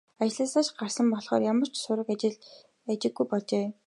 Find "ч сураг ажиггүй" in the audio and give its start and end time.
1.71-3.25